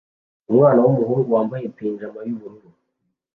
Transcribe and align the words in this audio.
Umwana 0.51 0.79
wumuhungu 0.85 1.29
wambaye 1.35 1.65
pajama 1.75 2.19
yubururu 2.27 2.69